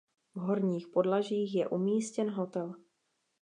V 0.35 0.39
horních 0.39 0.87
podlažích 0.87 1.55
je 1.55 1.67
umístěn 1.69 2.31
hotel. 2.31 2.75